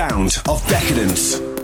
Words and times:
Sound 0.00 0.40
of 0.48 0.66
decadence. 0.66 1.59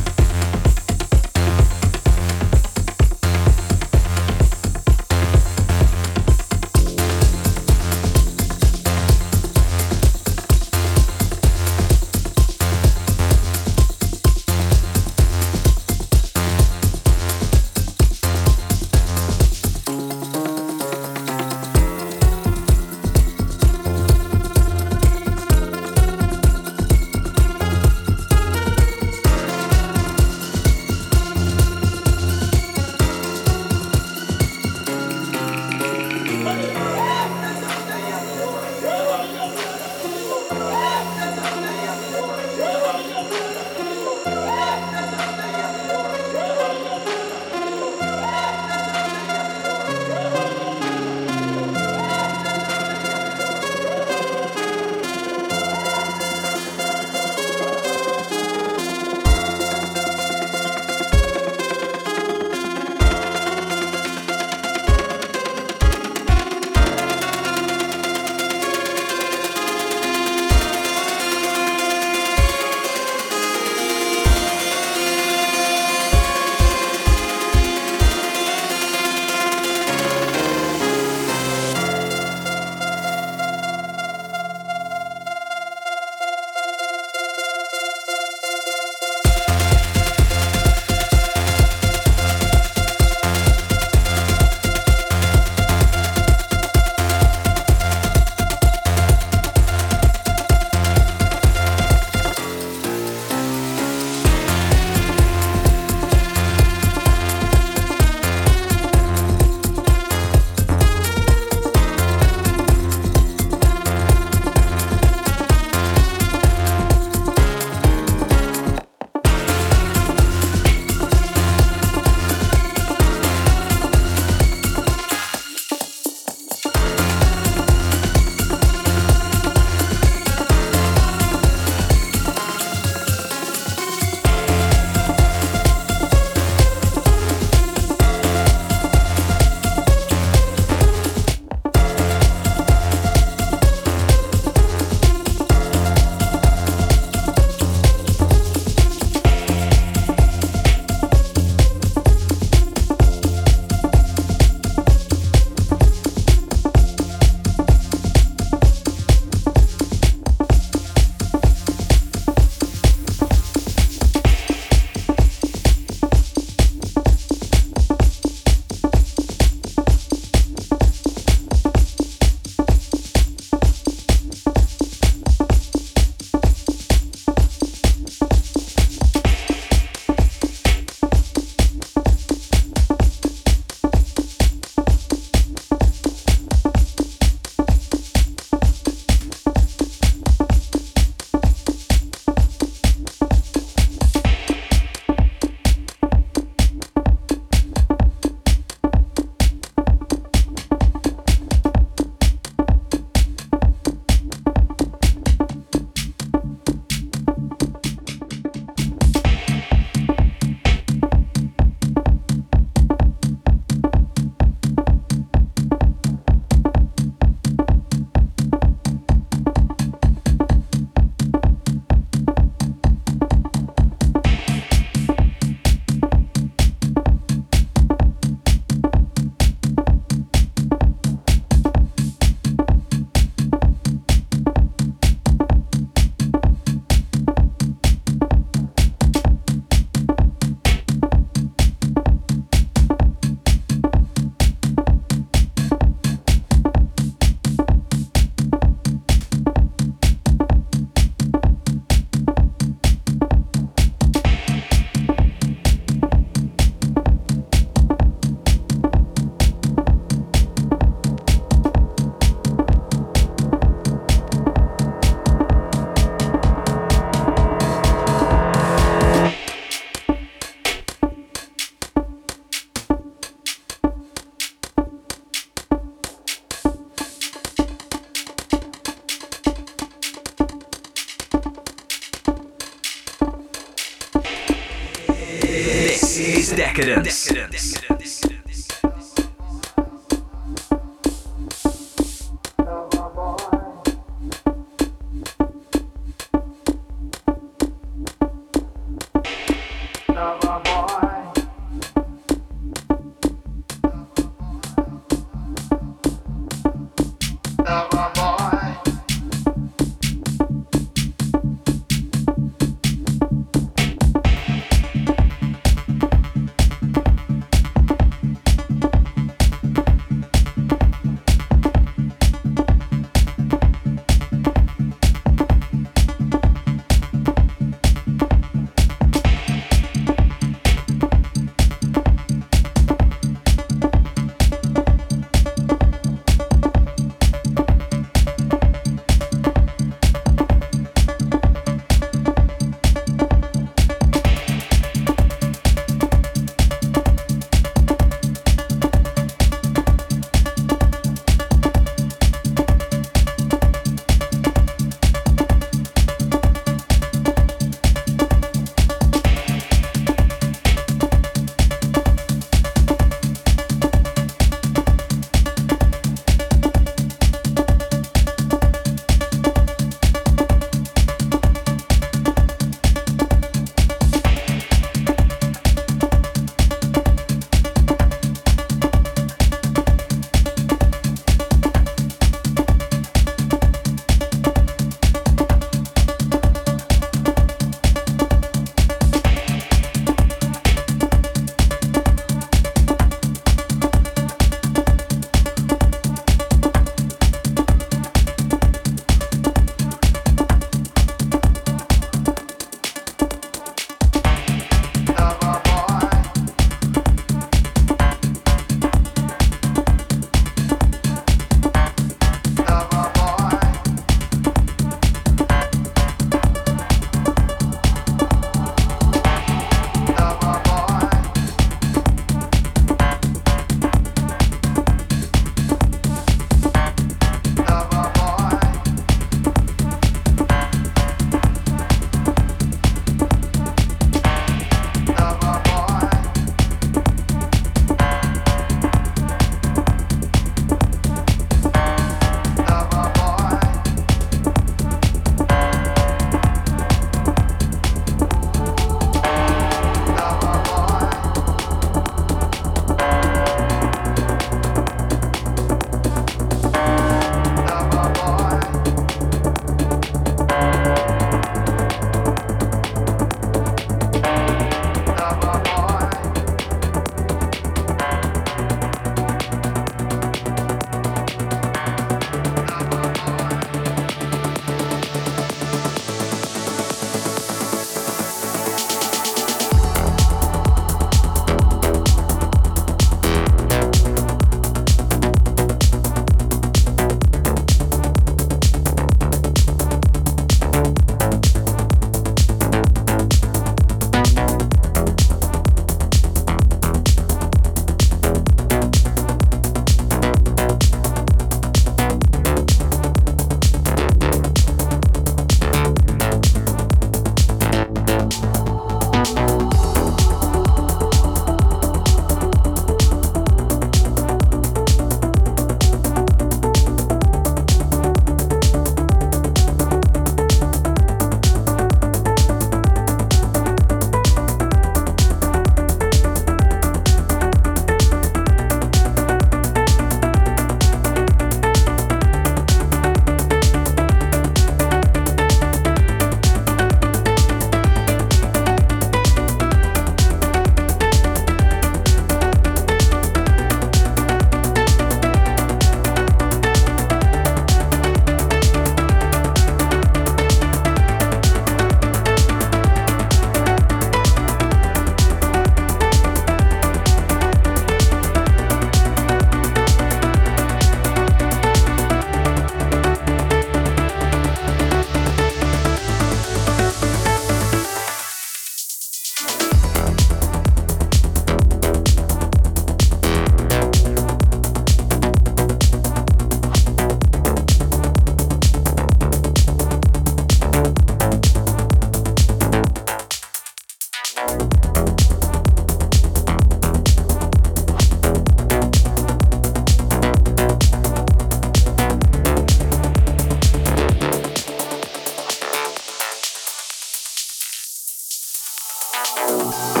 Bye. 599.21 600.00